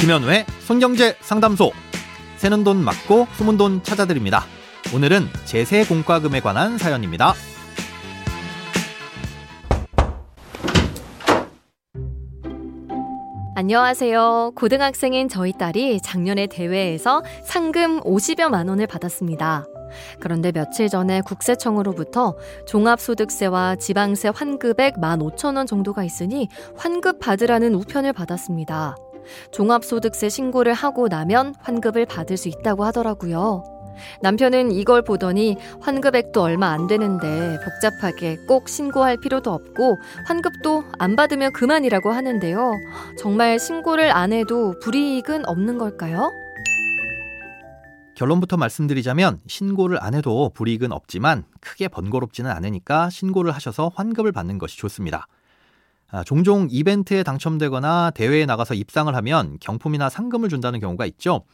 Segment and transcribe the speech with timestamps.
[0.00, 1.72] 김현우의 손경제 상담소.
[2.38, 4.44] 새는 돈 맞고 숨은 돈 찾아드립니다.
[4.94, 7.34] 오늘은 제세 공과금에 관한 사연입니다.
[13.54, 14.52] 안녕하세요.
[14.56, 19.66] 고등학생인 저희 딸이 작년에 대회에서 상금 50여만 원을 받았습니다.
[20.18, 28.96] 그런데 며칠 전에 국세청으로부터 종합소득세와 지방세 환급액 15,000원 정도가 있으니 환급 받으라는 우편을 받았습니다.
[29.52, 33.80] 종합소득세 신고를 하고 나면 환급을 받을 수 있다고 하더라고요.
[34.22, 41.52] 남편은 이걸 보더니 환급액도 얼마 안 되는데 복잡하게 꼭 신고할 필요도 없고 환급도 안 받으면
[41.52, 42.72] 그만이라고 하는데요.
[43.18, 46.30] 정말 신고를 안 해도 불이익은 없는 걸까요?
[48.14, 54.76] 결론부터 말씀드리자면 신고를 안 해도 불이익은 없지만 크게 번거롭지는 않으니까 신고를 하셔서 환급을 받는 것이
[54.76, 55.26] 좋습니다.
[56.12, 61.44] 아, 종종 이벤트에 당첨되거나 대회에 나가서 입상을 하면 경품이나 상금을 준다는 경우가 있죠.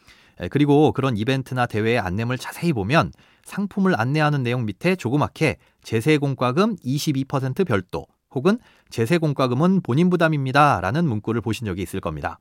[0.51, 3.11] 그리고 그런 이벤트나 대회의 안내물 자세히 보면
[3.43, 10.81] 상품을 안내하는 내용 밑에 조그맣게 제세공과금 22% 별도 혹은 제세공과금은 본인 부담입니다.
[10.81, 12.39] 라는 문구를 보신 적이 있을 겁니다.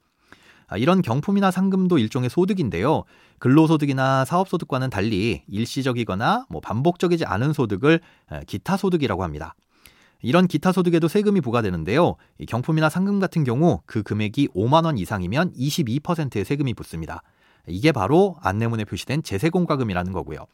[0.69, 3.05] 아, 이런 경품이나 상금도 일종의 소득인데요.
[3.39, 8.01] 근로소득이나 사업소득과는 달리 일시적이거나 뭐 반복적이지 않은 소득을
[8.47, 9.55] 기타 소득이라고 합니다.
[10.23, 12.17] 이런 기타 소득에도 세금이 부과되는데요.
[12.49, 17.23] 경품이나 상금 같은 경우 그 금액이 5만 원 이상이면 22%의 세금이 붙습니다.
[17.67, 20.47] 이게 바로 안내문에 표시된 재세공과금이라는 거고요.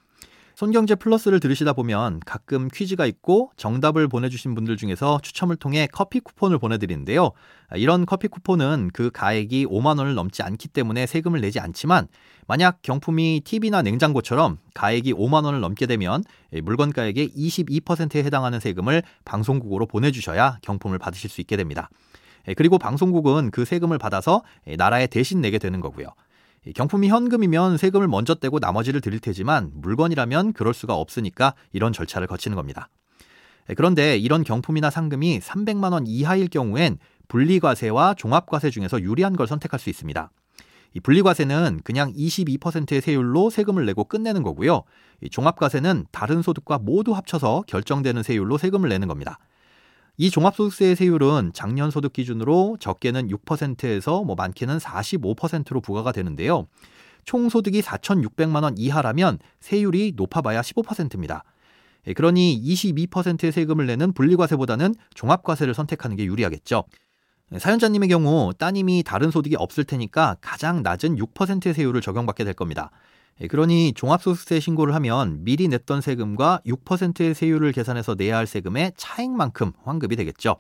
[0.55, 6.59] 손경제 플러스를 들으시다 보면 가끔 퀴즈가 있고 정답을 보내주신 분들 중에서 추첨을 통해 커피 쿠폰을
[6.59, 7.33] 보내드리는데요.
[7.75, 12.07] 이런 커피 쿠폰은 그 가액이 5만 원을 넘지 않기 때문에 세금을 내지 않지만
[12.47, 16.23] 만약 경품이 TV나 냉장고처럼 가액이 5만 원을 넘게 되면
[16.63, 21.89] 물건 가액의 22%에 해당하는 세금을 방송국으로 보내주셔야 경품을 받으실 수 있게 됩니다.
[22.57, 24.43] 그리고 방송국은 그 세금을 받아서
[24.77, 26.09] 나라에 대신 내게 되는 거고요.
[26.75, 32.55] 경품이 현금이면 세금을 먼저 떼고 나머지를 드릴 테지만 물건이라면 그럴 수가 없으니까 이런 절차를 거치는
[32.55, 32.89] 겁니다.
[33.77, 39.91] 그런데 이런 경품이나 상금이 300만 원 이하일 경우엔 분리과세와 종합과세 중에서 유리한 걸 선택할 수
[39.91, 40.31] 있습니다.
[40.95, 44.83] 이 분리과세는 그냥 22%의 세율로 세금을 내고 끝내는 거고요.
[45.31, 49.39] 종합과세는 다른 소득과 모두 합쳐서 결정되는 세율로 세금을 내는 겁니다.
[50.19, 56.67] 이 종합소득세의 세율은 작년 소득 기준으로 적게는 6%에서 뭐 많게는 45%로 부과가 되는데요.
[57.25, 61.45] 총 소득이 4,600만 원 이하라면 세율이 높아봐야 15%입니다.
[62.07, 66.85] 예, 그러니 22%의 세금을 내는 분리과세보다는 종합과세를 선택하는 게 유리하겠죠.
[67.53, 72.91] 예, 사연자님의 경우 따님이 다른 소득이 없을 테니까 가장 낮은 6%의 세율을 적용받게 될 겁니다.
[73.41, 79.73] 예, 그러니 종합소득세 신고를 하면 미리 냈던 세금과 6%의 세율을 계산해서 내야 할 세금의 차액만큼
[79.85, 80.57] 환급이 되겠죠.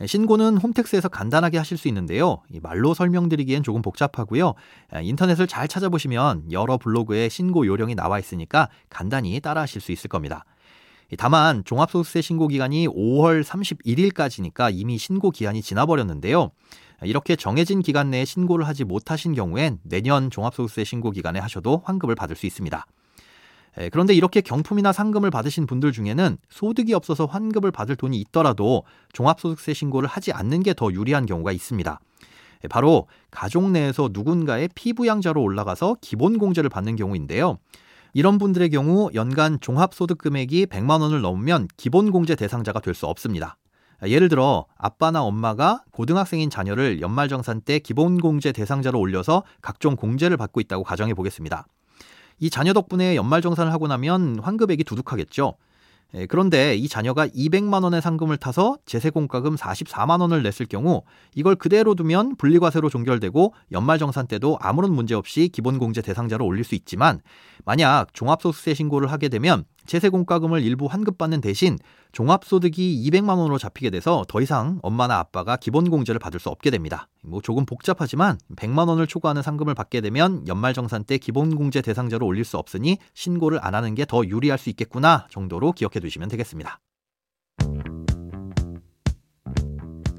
[0.00, 2.42] 예, 신고는 홈택스에서 간단하게 하실 수 있는데요.
[2.62, 4.54] 말로 설명드리기엔 조금 복잡하고요.
[4.94, 10.08] 예, 인터넷을 잘 찾아보시면 여러 블로그에 신고 요령이 나와 있으니까 간단히 따라 하실 수 있을
[10.08, 10.44] 겁니다.
[11.18, 16.50] 다만 종합소득세 신고 기간이 5월 31일까지니까 이미 신고 기한이 지나버렸는데요.
[17.02, 22.36] 이렇게 정해진 기간 내에 신고를 하지 못하신 경우엔 내년 종합소득세 신고 기간에 하셔도 환급을 받을
[22.36, 22.86] 수 있습니다.
[23.90, 30.08] 그런데 이렇게 경품이나 상금을 받으신 분들 중에는 소득이 없어서 환급을 받을 돈이 있더라도 종합소득세 신고를
[30.08, 32.00] 하지 않는 게 더 유리한 경우가 있습니다.
[32.70, 37.58] 바로 가족 내에서 누군가의 피부양자로 올라가서 기본공제를 받는 경우인데요.
[38.16, 43.56] 이런 분들의 경우 연간 종합소득 금액이 100만 원을 넘으면 기본공제 대상자가 될 수 없습니다.
[44.06, 50.84] 예를 들어 아빠나 엄마가 고등학생인 자녀를 연말정산 때 기본공제 대상자로 올려서 각종 공제를 받고 있다고
[50.84, 51.66] 가정해 보겠습니다.
[52.38, 55.54] 이 자녀 덕분에 연말정산을 하고 나면 환급액이 두둑하겠죠.
[56.16, 61.02] 예, 그런데 이 자녀가 200만 원의 상금을 타서 제세공과금 44만 원을 냈을 경우
[61.34, 67.20] 이걸 그대로 두면 분리과세로 종결되고 연말정산 때도 아무런 문제 없이 기본공제 대상자로 올릴 수 있지만
[67.64, 71.78] 만약 종합소득세 신고를 하게 되면 제세공과금을 일부 환급받는 대신
[72.12, 77.08] 종합소득이 200만 원으로 잡히게 돼서 더 이상 엄마나 아빠가 기본공제를 받을 수 없게 됩니다.
[77.24, 82.58] 뭐 조금 복잡하지만 100만 원을 초과하는 상금을 받게 되면 연말정산 때 기본공제 대상자로 올릴 수
[82.58, 86.78] 없으니 신고를 안 하는 게 더 유리할 수 있겠구나 정도로 기억해 두시면 되겠습니다.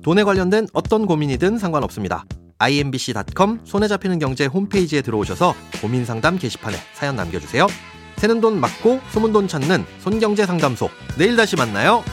[0.02, 2.26] 돈에 관련된 어떤 고민이든 상관없습니다.
[2.58, 7.68] imbc.com 손에 잡히는 경제 홈페이지에 들어오셔서 고민 상담 게시판에 사연 남겨주세요.
[8.18, 10.90] 새는 돈 맞고 소문 돈 찾는 손경제 상담소.
[11.18, 12.04] 내일 다시 만나요.